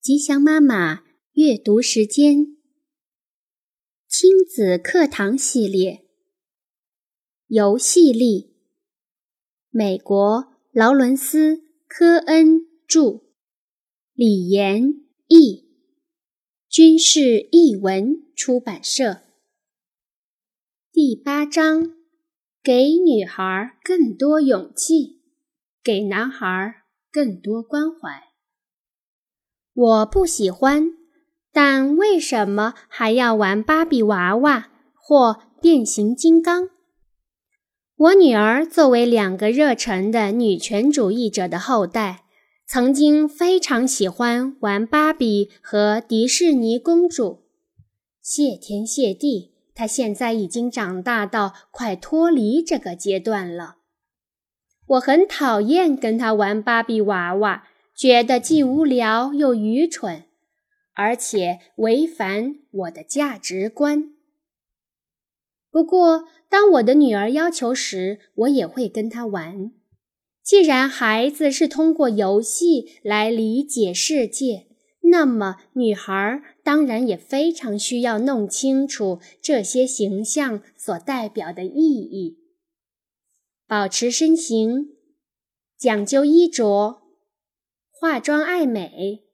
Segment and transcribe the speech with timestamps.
[0.00, 2.56] 吉祥妈妈阅读时间，
[4.06, 6.06] 亲子课堂系列，
[7.48, 8.54] 游戏力。
[9.70, 11.56] 美国劳伦斯·
[11.88, 13.24] 科恩著，
[14.14, 15.68] 李延译，
[16.68, 19.22] 军事译文出版社。
[20.92, 21.96] 第八章：
[22.62, 25.20] 给女孩更多勇气，
[25.82, 28.27] 给男孩更多关怀。
[29.80, 30.90] 我不喜欢，
[31.52, 36.70] 但为什么还要玩芭比娃娃或变形金刚？
[37.96, 42.24] 我女儿作为两个热忱的女权主义者的后代，
[42.66, 47.44] 曾经非常喜欢玩芭比和迪士尼公主。
[48.20, 53.76] 谢天谢地，她现在已经长大到快脱离这个阶段了。
[54.88, 57.67] 我很讨厌跟她玩芭比娃娃。
[57.98, 60.22] 觉得既无聊又愚蠢，
[60.94, 64.14] 而且违反我的价值观。
[65.68, 69.72] 不过，当我的女儿要求时，我也会跟她玩。
[70.44, 74.68] 既然孩子是通过游戏来理解世界，
[75.10, 82.38] 那么女孩当然也非常需要弄清楚这些形象所代表的意义。
[83.66, 84.90] 保持身形，
[85.76, 86.97] 讲究衣着。
[88.00, 89.24] 化妆爱美、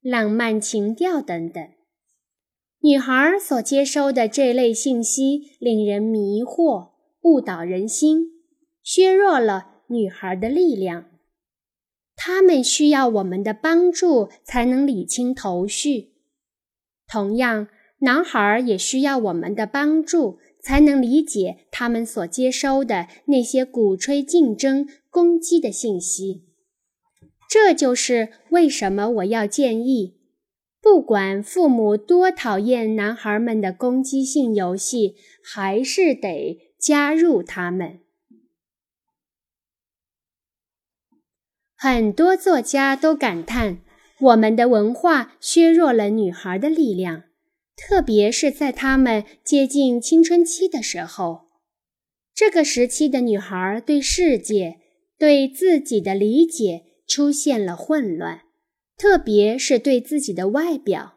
[0.00, 1.62] 浪漫情调等等，
[2.80, 8.42] 女孩所接收的这类信息令人迷惑、误导人心，
[8.82, 11.10] 削弱了女孩的力量。
[12.16, 16.14] 她们需要我们的帮助才能理清头绪。
[17.06, 26.53] 同样，男孩也需要我们的帮助才能理解他们所接收的那些鼓吹竞争、攻击的信息。
[27.54, 30.16] 这就是为什么我要建议，
[30.82, 38.00] 不管父母多讨厌男孩们的攻击性游戏，还是得加入他们。
[41.76, 43.78] 很多作家都感叹，
[44.18, 47.22] 我们的文化削弱了女孩的力量，
[47.76, 51.42] 特别是在她们接近青春期的时候。
[52.34, 54.80] 这个时期的女孩对世界、
[55.16, 56.86] 对自己的理解。
[57.14, 58.40] 出现了混乱，
[58.98, 61.14] 特别是对自己的外表，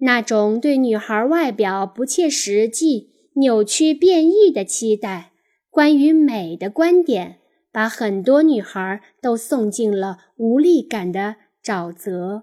[0.00, 5.32] 那种对女孩外表不切实际、扭曲变异的期待，
[5.70, 7.38] 关于美的观点，
[7.72, 12.42] 把很多女孩都送进了无力感的沼泽。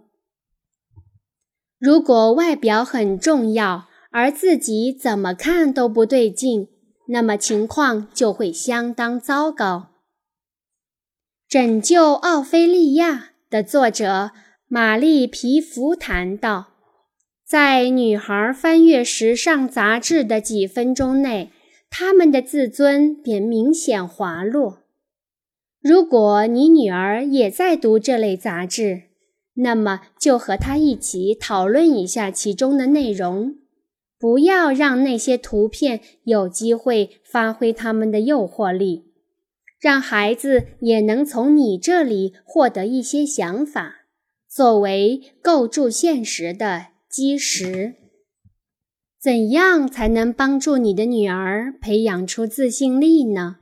[1.78, 6.70] 如果外表很重要，而自己怎么看都不对劲，
[7.10, 9.92] 那么情况就会相当糟糕。
[11.56, 14.32] 拯救奥菲利亚的作者
[14.68, 16.74] 玛丽皮弗谈到，
[17.48, 21.52] 在女孩翻阅时尚杂志的几分钟内，
[21.90, 24.80] 她们的自尊便明显滑落。
[25.82, 29.04] 如果你女儿也在读这类杂志，
[29.54, 33.56] 那么就和她一起讨论一下其中的内容，
[34.20, 39.05] 不要让那些图片有机会发挥他们的诱惑力。
[39.80, 44.06] 让孩子也能从你这里获得一些想法，
[44.48, 47.96] 作为构筑现实的基石。
[49.22, 53.58] 怎样才能帮助你的女儿培养出自信力呢？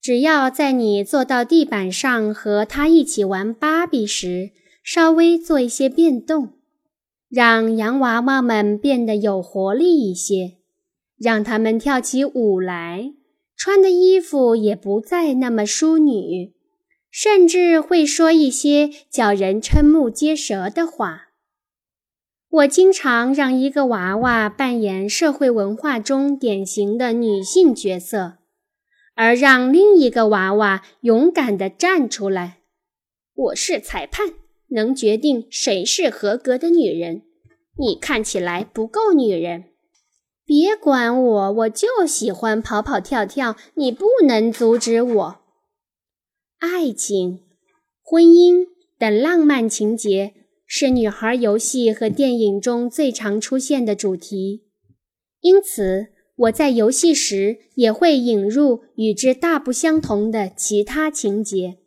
[0.00, 4.50] 只要在你坐到地板上和她一起玩芭比时，
[4.82, 6.58] 稍微做一些变动，
[7.30, 10.58] 让洋娃娃们变得有活力一些，
[11.16, 13.14] 让他们跳起舞来。
[13.56, 16.52] 穿的衣服也不再那么淑女，
[17.10, 21.28] 甚至会说一些叫人瞠目结舌的话。
[22.50, 28.38] 我经常让一个娃娃扮演社会文化中典型的女性角色，
[29.14, 32.58] 而让另一个娃娃勇敢地站出来。
[33.34, 34.34] 我是裁判，
[34.68, 37.22] 能决定谁是合格的女人。
[37.76, 39.64] 你看起来不够女人。
[40.46, 43.56] 别管我，我就喜欢跑跑跳跳。
[43.76, 45.40] 你不能阻止我。
[46.58, 47.40] 爱情、
[48.02, 48.66] 婚姻
[48.98, 50.34] 等浪漫情节
[50.66, 54.64] 是女孩游戏和电影中最常出现的主题，
[55.40, 61.78] 因此我在游戏时也会引入与之大不相同的其他情节。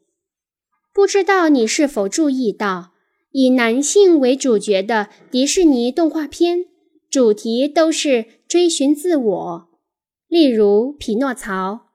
[0.92, 2.94] 不知道你是否注意到，
[3.32, 6.66] 以男性为主角的迪士尼动画片
[7.08, 8.26] 主题都是。
[8.48, 9.70] 追寻自我，
[10.28, 11.88] 例如匹诺曹，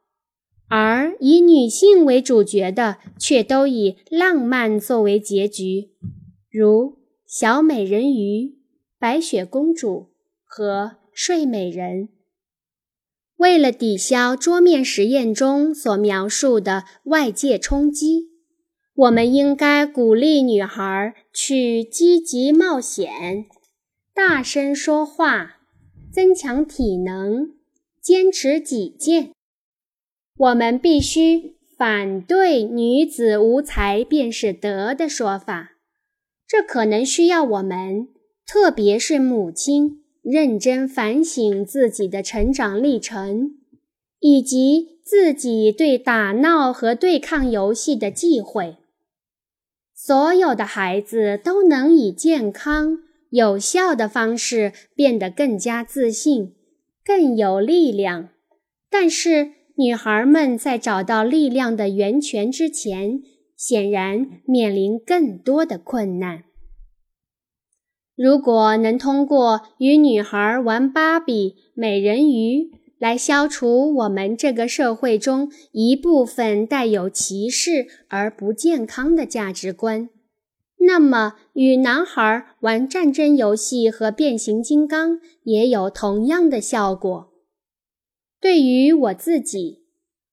[0.68, 5.92] 而以女性为主角的却都以浪漫作为结局，
[6.50, 8.58] 如小美人鱼、
[8.98, 10.12] 白雪公主
[10.44, 12.10] 和睡美人。
[13.36, 18.28] 为了抵消桌面实验中所描述的外界冲击，
[18.94, 23.46] 我们应该鼓励女孩去积极冒险、
[24.14, 25.61] 大声说话、
[26.12, 27.52] 增强体能、
[28.00, 29.30] 坚持己见。
[30.36, 35.70] 我们必须反对“女子无才便是德”的说法。
[36.46, 38.08] 这可能需要我们，
[38.46, 43.52] 特别是母亲，认真反省自己的成长历程，
[44.20, 48.76] 以及自己对打闹和对抗游戏的忌讳。
[49.94, 52.98] 所有的孩子都能以健康、
[53.32, 56.54] 有效的方式变得更加自信、
[57.02, 58.28] 更有力量。
[58.90, 63.22] 但是，女孩们在找到力量的源泉之前，
[63.56, 66.44] 显然面临更多的困难。
[68.14, 80.10] 如果能通过与女孩玩芭比、美人鱼来消除我们这个社会中一部分带有歧视而不健康的价值观，
[80.84, 87.32] 那么与男孩玩战争游戏和变形金刚也有同样的效果。
[88.40, 89.84] 对于我自己，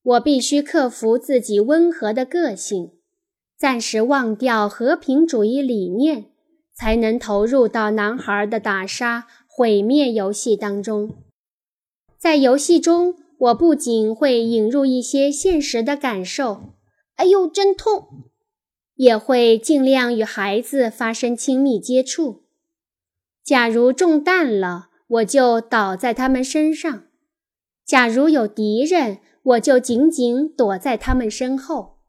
[0.01, 2.93] 我必须克服自己温和的个性。
[3.57, 6.31] 暂时忘掉和平主义理念，
[6.73, 11.17] 才能投入到男孩的打杀毁灭游戏当中。
[12.17, 16.73] 在游戏中，我不仅会引入一些现实的感受，
[17.15, 18.28] 哎呦，真痛，
[18.99, 22.43] 也会尽量与孩子发生亲密接触。
[23.41, 27.03] 假如中弹了，我就倒在他们身上；
[27.85, 31.99] 假如有敌人，我就紧紧躲在他们身后。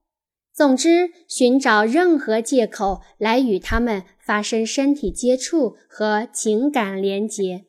[0.52, 7.66] 总之，寻找任何借口来与他们发生身体接触和情感连结。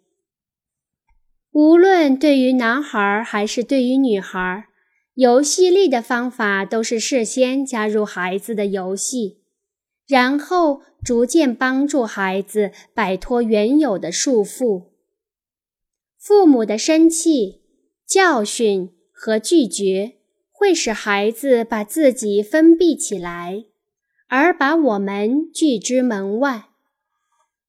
[1.52, 4.66] 无论对于男孩还是对于女孩，
[5.22, 9.38] 游戏力的方法都是事先加入孩子的游戏，
[10.08, 14.86] 然后逐渐帮助孩子摆脱原有的束缚。
[16.18, 17.62] 父母的生气、
[18.08, 20.14] 教训和拒绝。
[20.50, 23.66] 会使孩子把自己封闭起来，
[24.28, 26.70] 而把我们拒之门外。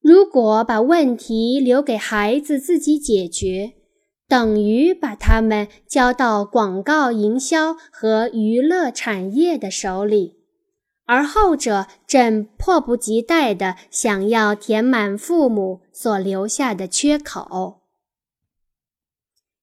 [0.03, 3.73] 如果把问题留给孩子自己解决，
[4.33, 10.37] 等于把他们交到广告营销和娱乐产业的手里，
[11.05, 17.83] 而后者正迫不及待地想要填满父母所留下的缺口。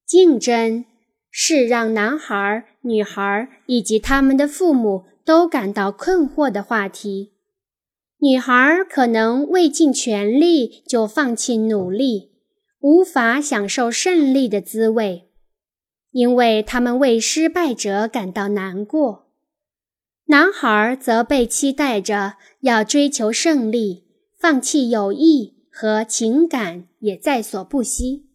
[0.05, 0.85] 竞争。
[1.31, 7.33] 是让男孩、女孩以及他们的父母都感到困惑的话题。
[8.19, 12.28] 女孩可能未尽全力就放弃努力，
[12.79, 15.29] 无法享受胜利的滋味，
[16.11, 19.27] 因为他们为失败者感到难过。
[20.27, 24.05] 男孩则被期待着要追求胜利，
[24.37, 28.29] 放弃友谊和情感也在所不惜。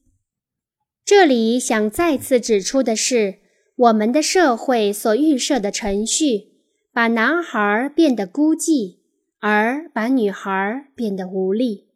[1.04, 3.38] 这里想再次指出的是，
[3.76, 6.48] 我们的社会所预设的程序，
[6.92, 8.96] 把男孩变得孤寂，
[9.38, 11.88] 而把女孩变得无力。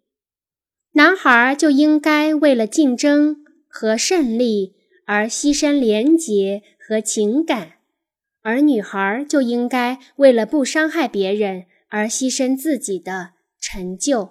[0.92, 4.74] 男孩就应该为了竞争和胜利
[5.06, 7.74] 而牺牲廉洁和情感，
[8.42, 13.30] 而女孩就应该为了不伤害别人而牺牲自己的
[13.60, 14.30] 成就。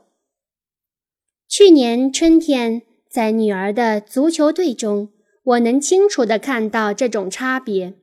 [1.47, 2.83] 去年春天。
[3.09, 5.09] 在女儿的足球队中，
[5.43, 7.95] 我能清楚地看到这种差别。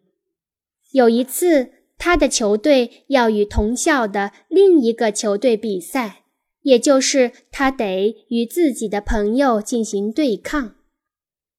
[0.92, 6.23] 有一次，她的球队要与同校的另一个球队比赛，
[6.64, 10.74] 也就是他得与自己的朋友进行对抗。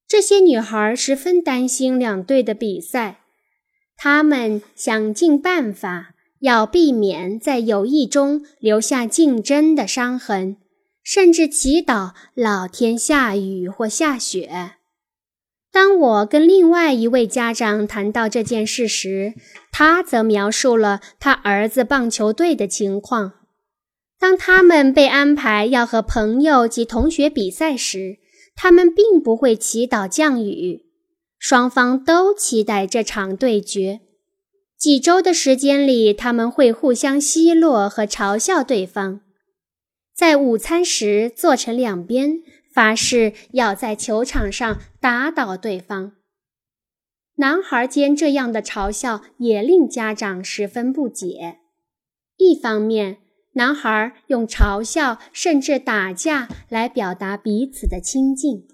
[0.06, 3.22] 这些女孩十分担心两队的比赛，
[3.96, 10.58] 她们想尽办法要避免在友谊中留下竞争的伤痕。
[11.04, 14.72] 甚至祈祷老天下雨或下雪。
[15.72, 19.36] 当我跟另外一位家长谈到这件事时，
[19.72, 23.34] 他则描述了他儿子棒球队的情况。
[24.26, 28.18] 当他们被安排要和朋友及同学比赛时，
[28.56, 30.88] 他们并不会祈祷降雨，
[31.38, 34.00] 双方都期待这场对决。
[34.80, 39.22] 几周的时间里，他们会互相奚落和嘲笑对方。
[40.16, 42.40] 在午餐时坐成两边，
[42.74, 46.14] 发誓要在球场上打倒对方。
[47.36, 51.60] 男孩间这样的嘲笑也令家长十分不解。
[52.38, 53.18] 一方面，
[53.58, 58.68] 男孩用嘲笑甚至打架来表达彼此的亲近，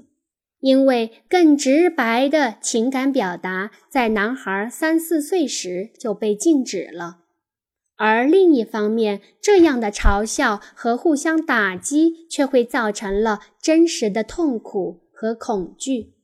[0.59, 7.19] 因为更直白的情感表达在男孩三四岁时就被禁止了。
[7.95, 16.15] 而另一方面，这样的嘲笑和互相打击却会造成了真实的痛苦和恐惧。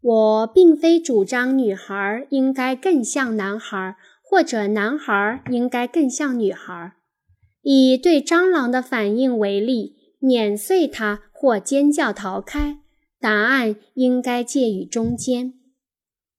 [0.00, 6.94] 我并非主张女孩应该更像男孩，或者男孩应该更像女孩。
[7.64, 12.78] 以对蟑螂的反应为例，碾碎它或尖叫逃开，
[13.18, 15.54] 答案应该介于中间。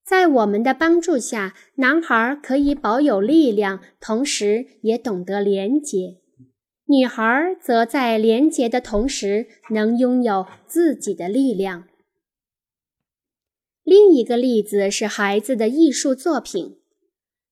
[0.05, 6.19] 在我们的帮助下，男孩可以保有力量，同时也懂得廉洁；
[6.85, 11.87] 女孩则在廉洁的同时能拥有自己的力量。
[13.83, 16.77] 另一个例子是孩子的艺术作品。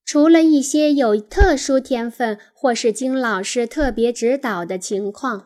[0.05, 5.45] 除了一些有特殊天分或是经老师特别指导的情况，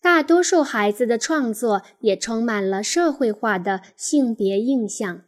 [0.00, 5.22] 大多数孩子的创作也充满了社会化的性别印象。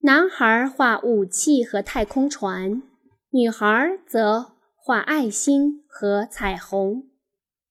[0.00, 2.82] 男孩画武器和太空船，
[3.30, 7.04] 女孩则画爱心和彩虹。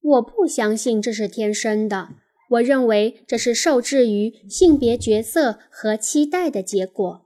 [0.02, 2.10] 我不相信这是天生的，
[2.52, 7.26] 我认为这是受制于性别角色和期待的结果。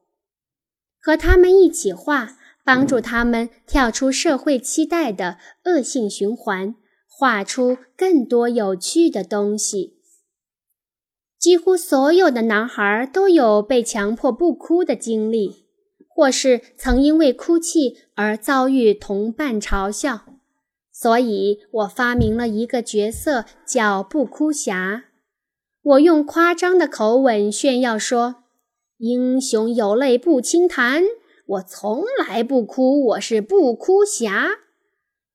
[1.01, 2.37] 和他们一起画。
[2.69, 6.75] 帮助他们跳出社会期待的恶性循环，
[7.07, 9.95] 画出更多有趣的东西。
[11.39, 15.65] 几乎所有的男孩都有被强迫不哭的经历，
[16.07, 20.25] 或是曾因为哭泣而遭遇同伴嘲笑。
[20.93, 25.05] 所以我发明了一个角色，叫“不哭侠”。
[25.81, 28.43] 我用夸张的口吻炫耀说
[28.99, 31.01] ：“英雄有泪不轻弹。”
[31.49, 34.49] 我从来不哭，我是不哭侠。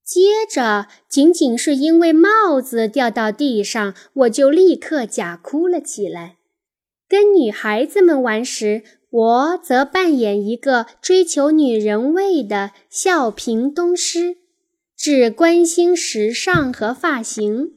[0.04, 6.36] 接着，仅仅是因为帽子掉到地上，我就立刻假哭了起来。
[7.08, 14.36] 跟女孩子们玩时，我则扮演一个追求女人味的笑贫东施，
[14.96, 17.72] 只关心时尚和发型；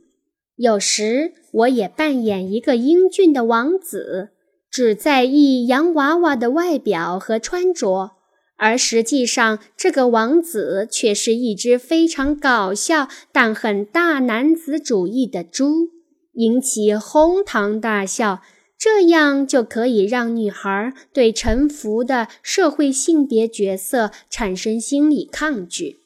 [0.57, 4.29] 有时，我也扮演一个英俊的王子，
[4.69, 8.16] 只在意洋娃娃的外表和穿着。
[8.57, 15.89] 而实际上，这个王子却是一只非常搞笑但很大男子主义的猪，
[16.33, 18.41] 引起哄堂大笑。
[18.79, 25.97] 这样就可以让女孩对臣服的社会性别角色产生心理抗拒。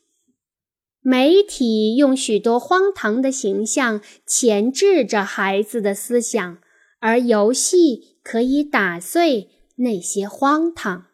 [1.01, 6.59] 媒体用许多荒唐的形象钳制着孩子的思想，
[7.01, 11.07] 而游戏可以打碎那些荒唐。